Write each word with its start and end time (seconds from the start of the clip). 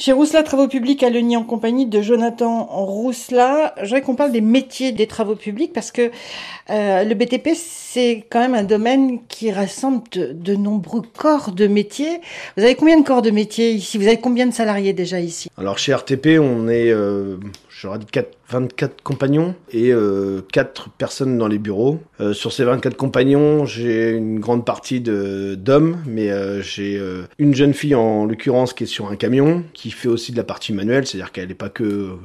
Chez 0.00 0.12
Rousselat 0.12 0.44
Travaux 0.44 0.66
Publics 0.66 1.02
à 1.02 1.10
Leni 1.10 1.36
en 1.36 1.44
compagnie 1.44 1.84
de 1.84 2.00
Jonathan 2.00 2.64
Rousselat, 2.64 3.74
je 3.76 3.82
voudrais 3.82 4.00
qu'on 4.00 4.14
parle 4.14 4.32
des 4.32 4.40
métiers 4.40 4.92
des 4.92 5.06
travaux 5.06 5.36
publics 5.36 5.74
parce 5.74 5.92
que 5.92 6.10
euh, 6.70 7.04
le 7.04 7.14
BTP 7.14 7.50
c'est 7.54 8.24
quand 8.30 8.40
même 8.40 8.54
un 8.54 8.62
domaine 8.62 9.18
qui 9.28 9.52
rassemble 9.52 10.04
de, 10.10 10.54
nombreux 10.54 11.02
corps 11.02 11.52
de 11.52 11.66
métiers. 11.66 12.22
Vous 12.56 12.62
avez 12.62 12.76
combien 12.76 12.98
de 12.98 13.04
corps 13.04 13.20
de 13.20 13.30
métiers 13.30 13.72
ici? 13.72 13.98
Vous 13.98 14.06
avez 14.06 14.16
combien 14.16 14.46
de 14.46 14.54
salariés 14.54 14.94
déjà 14.94 15.20
ici? 15.20 15.50
Alors 15.58 15.76
chez 15.76 15.92
RTP 15.92 16.38
on 16.40 16.66
est, 16.68 16.90
euh, 16.90 17.36
j'aurais 17.68 17.98
dit 17.98 18.06
4, 18.10 18.38
24 18.50 19.02
compagnons 19.02 19.54
et 19.72 19.92
euh, 19.92 20.40
4 20.52 20.90
personnes 20.90 21.38
dans 21.38 21.46
les 21.46 21.58
bureaux. 21.58 22.00
Euh, 22.20 22.32
sur 22.32 22.52
ces 22.52 22.64
24 22.64 22.96
compagnons 22.96 23.64
j'ai 23.64 24.10
une 24.10 24.40
grande 24.40 24.64
partie 24.64 25.00
d'hommes 25.00 25.98
mais 26.06 26.30
euh, 26.30 26.62
j'ai 26.62 26.96
euh, 26.96 27.22
une 27.38 27.54
jeune 27.54 27.74
fille 27.74 27.94
en 27.94 28.24
l'occurrence 28.24 28.72
qui 28.72 28.84
est 28.84 28.86
sur 28.86 29.10
un 29.10 29.16
camion 29.16 29.62
qui 29.72 29.89
fait 29.92 30.08
aussi 30.08 30.32
de 30.32 30.36
la 30.36 30.44
partie 30.44 30.72
manuelle, 30.72 31.06
c'est-à-dire 31.06 31.32
qu'elle 31.32 31.48
n'est 31.48 31.54
pas 31.54 31.68
que 31.68 32.16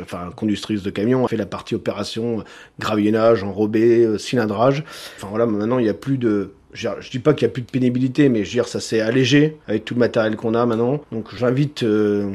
enfin 0.00 0.30
conductrice 0.34 0.82
de 0.82 0.90
camion, 0.90 1.22
elle 1.22 1.28
fait 1.28 1.36
la 1.36 1.46
partie 1.46 1.74
opération 1.74 2.42
gravillonnage, 2.78 3.42
enrobé, 3.42 4.18
cylindrage. 4.18 4.84
Enfin 5.16 5.28
voilà, 5.28 5.46
maintenant 5.46 5.78
il 5.78 5.84
n'y 5.84 5.90
a 5.90 5.94
plus 5.94 6.18
de 6.18 6.52
je, 6.74 6.88
dis 7.10 7.20
pas 7.20 7.34
qu'il 7.34 7.46
y 7.46 7.50
a 7.50 7.52
plus 7.52 7.62
de 7.62 7.70
pénibilité, 7.70 8.28
mais 8.28 8.44
je 8.44 8.50
veux 8.50 8.54
dire 8.54 8.68
ça 8.68 8.80
s'est 8.80 9.00
allégé 9.00 9.56
avec 9.68 9.84
tout 9.84 9.94
le 9.94 10.00
matériel 10.00 10.36
qu'on 10.36 10.54
a 10.54 10.66
maintenant. 10.66 11.00
Donc 11.12 11.34
j'invite 11.34 11.84
euh, 11.84 12.30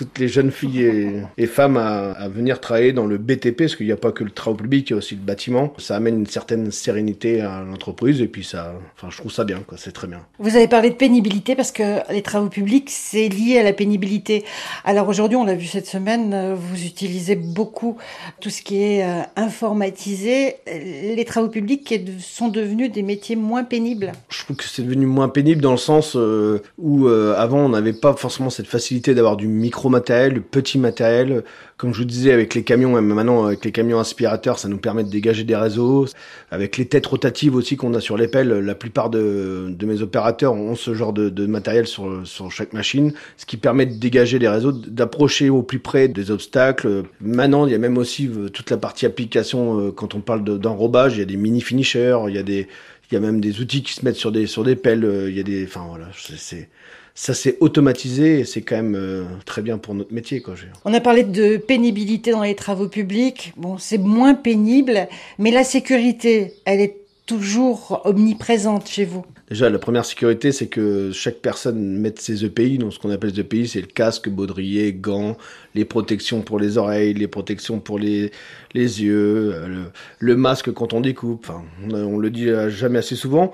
toutes 0.00 0.18
les 0.18 0.28
jeunes 0.28 0.50
filles 0.50 1.26
et, 1.36 1.46
femmes 1.46 1.76
à, 1.76 2.26
venir 2.30 2.58
travailler 2.58 2.94
dans 2.94 3.04
le 3.04 3.18
BTP, 3.18 3.58
parce 3.58 3.76
qu'il 3.76 3.84
n'y 3.84 3.92
a 3.92 3.98
pas 3.98 4.12
que 4.12 4.24
le 4.24 4.30
travail 4.30 4.56
public, 4.56 4.88
il 4.88 4.92
y 4.92 4.94
a 4.94 4.96
aussi 4.96 5.14
le 5.14 5.20
bâtiment. 5.20 5.74
Ça 5.76 5.94
amène 5.96 6.20
une 6.20 6.26
certaine 6.26 6.70
sérénité 6.70 7.42
à 7.42 7.62
l'entreprise, 7.62 8.22
et 8.22 8.26
puis 8.26 8.42
ça, 8.42 8.72
enfin, 8.96 9.08
je 9.10 9.18
trouve 9.18 9.30
ça 9.30 9.44
bien, 9.44 9.60
quoi. 9.66 9.76
C'est 9.76 9.92
très 9.92 10.06
bien. 10.06 10.20
Vous 10.38 10.56
avez 10.56 10.68
parlé 10.68 10.88
de 10.88 10.94
pénibilité, 10.94 11.54
parce 11.54 11.70
que 11.70 12.10
les 12.10 12.22
travaux 12.22 12.48
publics, 12.48 12.88
c'est 12.88 13.28
lié 13.28 13.58
à 13.58 13.62
la 13.62 13.74
pénibilité. 13.74 14.42
Alors 14.86 15.06
aujourd'hui, 15.06 15.36
on 15.36 15.44
l'a 15.44 15.54
vu 15.54 15.66
cette 15.66 15.86
semaine, 15.86 16.54
vous 16.54 16.82
utilisez 16.82 17.36
beaucoup 17.36 17.98
tout 18.40 18.48
ce 18.48 18.62
qui 18.62 18.82
est 18.82 19.04
euh, 19.04 19.20
informatisé. 19.36 20.56
Les 20.66 21.26
travaux 21.26 21.50
publics 21.50 21.94
sont 22.20 22.48
devenus 22.48 22.90
des 22.90 23.02
métiers 23.02 23.36
moins 23.36 23.64
pénibles. 23.64 24.12
Je 24.30 24.44
trouve 24.44 24.56
que 24.56 24.64
c'est 24.64 24.82
devenu 24.82 25.04
moins 25.04 25.28
pénible 25.28 25.60
dans 25.60 25.72
le 25.72 25.76
sens 25.76 26.16
euh, 26.16 26.62
où 26.78 27.06
euh, 27.06 27.34
avant, 27.36 27.58
on 27.58 27.68
n'avait 27.68 27.92
pas 27.92 28.14
forcément 28.14 28.48
cette 28.48 28.66
facilité 28.66 29.14
d'avoir 29.14 29.36
du 29.36 29.46
micro 29.46 29.89
matériel, 29.90 30.40
petit 30.40 30.78
matériel. 30.78 31.44
Comme 31.76 31.92
je 31.92 31.98
vous 31.98 32.04
disais, 32.04 32.32
avec 32.32 32.54
les 32.54 32.62
camions, 32.62 32.92
même 32.92 33.06
maintenant 33.06 33.46
avec 33.46 33.64
les 33.64 33.72
camions 33.72 33.98
aspirateurs, 33.98 34.58
ça 34.58 34.68
nous 34.68 34.78
permet 34.78 35.04
de 35.04 35.10
dégager 35.10 35.44
des 35.44 35.56
réseaux. 35.56 36.06
Avec 36.50 36.78
les 36.78 36.86
têtes 36.86 37.06
rotatives 37.06 37.54
aussi 37.54 37.76
qu'on 37.76 37.92
a 37.94 38.00
sur 38.00 38.16
les 38.16 38.28
pelles, 38.28 38.48
la 38.48 38.74
plupart 38.74 39.10
de, 39.10 39.74
mes 39.82 40.02
opérateurs 40.02 40.54
ont 40.54 40.74
ce 40.74 40.94
genre 40.94 41.12
de, 41.12 41.46
matériel 41.46 41.86
sur, 41.86 42.24
chaque 42.50 42.72
machine, 42.72 43.12
ce 43.36 43.44
qui 43.44 43.56
permet 43.56 43.86
de 43.86 43.94
dégager 43.94 44.38
des 44.38 44.48
réseaux, 44.48 44.72
d'approcher 44.72 45.50
au 45.50 45.62
plus 45.62 45.80
près 45.80 46.08
des 46.08 46.30
obstacles. 46.30 47.04
Maintenant, 47.20 47.66
il 47.66 47.72
y 47.72 47.74
a 47.74 47.78
même 47.78 47.98
aussi 47.98 48.28
euh, 48.28 48.48
toute 48.48 48.70
la 48.70 48.76
partie 48.76 49.04
application, 49.04 49.80
euh, 49.80 49.90
quand 49.90 50.14
on 50.14 50.20
parle 50.20 50.44
d'enrobage, 50.44 51.16
il 51.16 51.20
y 51.20 51.22
a 51.22 51.26
des 51.26 51.36
mini 51.36 51.60
finishers, 51.60 52.18
il 52.28 52.34
y 52.34 52.38
a 52.38 52.42
des, 52.42 52.68
il 53.10 53.14
y 53.14 53.16
a 53.16 53.20
même 53.20 53.40
des 53.40 53.60
outils 53.60 53.82
qui 53.82 53.92
se 53.92 54.04
mettent 54.04 54.16
sur 54.16 54.30
des 54.32 54.46
sur 54.46 54.64
des 54.64 54.76
pelles. 54.76 55.04
Euh, 55.04 55.30
il 55.30 55.36
y 55.36 55.40
a 55.40 55.42
des, 55.42 55.64
enfin 55.64 55.84
voilà, 55.88 56.06
c'est 56.14 56.68
ça 57.14 57.34
s'est 57.34 57.56
automatisé 57.60 58.40
et 58.40 58.44
c'est 58.44 58.62
quand 58.62 58.76
même 58.76 58.94
euh, 58.94 59.24
très 59.44 59.62
bien 59.62 59.78
pour 59.78 59.94
notre 59.94 60.12
métier. 60.12 60.40
Quoi. 60.40 60.54
On 60.84 60.94
a 60.94 61.00
parlé 61.00 61.24
de 61.24 61.56
pénibilité 61.56 62.30
dans 62.30 62.42
les 62.42 62.54
travaux 62.54 62.88
publics. 62.88 63.52
Bon, 63.56 63.78
c'est 63.78 63.98
moins 63.98 64.34
pénible, 64.34 65.08
mais 65.38 65.50
la 65.50 65.64
sécurité, 65.64 66.54
elle 66.64 66.80
est 66.80 66.96
toujours 67.26 68.00
omniprésente 68.04 68.88
chez 68.88 69.04
vous. 69.04 69.24
Déjà, 69.48 69.68
la 69.68 69.78
première 69.78 70.04
sécurité, 70.04 70.52
c'est 70.52 70.68
que 70.68 71.10
chaque 71.12 71.36
personne 71.36 71.98
mette 71.98 72.20
ses 72.20 72.44
EPI. 72.44 72.78
Donc, 72.78 72.92
ce 72.92 72.98
qu'on 72.98 73.10
appelle 73.10 73.30
les 73.30 73.40
EPI, 73.40 73.68
c'est 73.68 73.80
le 73.80 73.86
casque, 73.86 74.28
baudrier, 74.28 74.92
gants, 74.92 75.36
les 75.74 75.84
protections 75.84 76.40
pour 76.42 76.58
les 76.58 76.78
oreilles, 76.78 77.14
les 77.14 77.28
protections 77.28 77.80
pour 77.80 77.98
les, 77.98 78.30
les 78.74 79.02
yeux, 79.02 79.52
euh, 79.54 79.84
le, 80.18 80.36
masque 80.36 80.72
quand 80.72 80.92
on 80.92 81.00
découpe. 81.00 81.46
Enfin, 81.48 81.62
on, 81.88 81.94
on 81.94 82.18
le 82.18 82.30
dit 82.30 82.48
jamais 82.68 83.00
assez 83.00 83.16
souvent. 83.16 83.52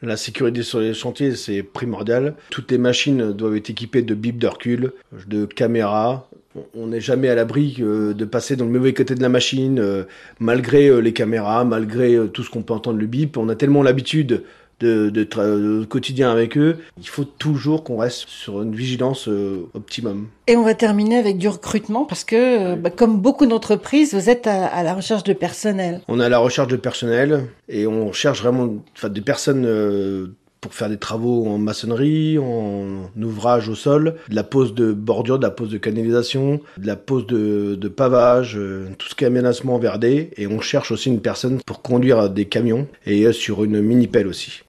La 0.00 0.16
sécurité 0.16 0.62
sur 0.62 0.78
les 0.78 0.94
chantiers, 0.94 1.34
c'est 1.34 1.64
primordial. 1.64 2.34
Toutes 2.50 2.70
les 2.70 2.78
machines 2.78 3.32
doivent 3.32 3.56
être 3.56 3.70
équipées 3.70 4.02
de 4.02 4.14
bips 4.14 4.38
de 4.38 4.46
recul, 4.46 4.92
de 5.26 5.44
caméras. 5.44 6.28
On 6.76 6.86
n'est 6.86 7.00
jamais 7.00 7.28
à 7.28 7.34
l'abri 7.34 7.76
euh, 7.80 8.14
de 8.14 8.24
passer 8.24 8.54
dans 8.54 8.64
le 8.64 8.70
mauvais 8.70 8.94
côté 8.94 9.16
de 9.16 9.22
la 9.22 9.28
machine, 9.28 9.80
euh, 9.80 10.04
malgré 10.38 10.86
euh, 10.86 11.00
les 11.00 11.12
caméras, 11.12 11.64
malgré 11.64 12.16
tout 12.32 12.44
ce 12.44 12.50
qu'on 12.50 12.62
peut 12.62 12.74
entendre 12.74 12.98
le 12.98 13.06
bip. 13.06 13.36
On 13.36 13.48
a 13.48 13.56
tellement 13.56 13.82
l'habitude 13.82 14.44
de, 14.80 15.10
de, 15.10 15.84
quotidien 15.84 16.30
avec 16.30 16.56
eux, 16.56 16.78
il 16.98 17.08
faut 17.08 17.24
toujours 17.24 17.84
qu'on 17.84 17.98
reste 17.98 18.28
sur 18.28 18.62
une 18.62 18.74
vigilance 18.74 19.28
euh, 19.28 19.68
optimum. 19.74 20.28
Et 20.46 20.56
on 20.56 20.62
va 20.62 20.74
terminer 20.74 21.18
avec 21.18 21.38
du 21.38 21.48
recrutement 21.48 22.04
parce 22.04 22.24
que, 22.24 22.74
euh, 22.74 22.76
bah, 22.76 22.90
comme 22.90 23.20
beaucoup 23.20 23.46
d'entreprises, 23.46 24.14
vous 24.14 24.30
êtes 24.30 24.46
à, 24.46 24.82
la 24.82 24.94
recherche 24.94 25.24
de 25.24 25.32
personnel. 25.32 26.00
On 26.08 26.20
est 26.20 26.24
à 26.24 26.28
la 26.28 26.38
recherche 26.38 26.68
de 26.68 26.76
personnel 26.76 27.46
et 27.68 27.86
on 27.86 28.12
cherche 28.12 28.40
vraiment 28.42 28.76
des 29.02 29.20
personnes 29.20 29.64
euh, 29.66 30.28
pour 30.60 30.74
faire 30.74 30.88
des 30.88 30.96
travaux 30.96 31.46
en 31.46 31.58
maçonnerie, 31.58 32.38
en 32.38 33.10
ouvrage 33.20 33.68
au 33.68 33.76
sol, 33.76 34.16
de 34.28 34.34
la 34.34 34.42
pose 34.42 34.74
de 34.74 34.92
bordure, 34.92 35.38
de 35.38 35.44
la 35.44 35.52
pose 35.52 35.70
de 35.70 35.78
canalisation, 35.78 36.60
de 36.78 36.86
la 36.86 36.96
pose 36.96 37.26
de, 37.28 37.76
de 37.76 37.88
pavage, 37.88 38.58
tout 38.98 39.06
ce 39.08 39.14
qui 39.14 39.22
est 39.22 39.28
aménagement 39.28 39.78
verdé. 39.78 40.30
Et 40.36 40.48
on 40.48 40.60
cherche 40.60 40.90
aussi 40.90 41.10
une 41.10 41.20
personne 41.20 41.60
pour 41.64 41.80
conduire 41.80 42.28
des 42.28 42.46
camions 42.46 42.88
et 43.06 43.30
sur 43.32 43.62
une 43.62 43.80
mini-pelle 43.80 44.26
aussi. 44.26 44.62